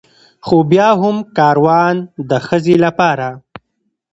[0.45, 1.95] خو بيا هم کاروان
[2.29, 3.27] د ښځې لپاره